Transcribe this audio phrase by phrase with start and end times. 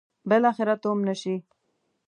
[0.29, 1.35] بالاخره تومنه شي.